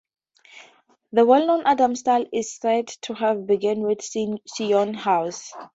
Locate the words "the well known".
1.11-1.61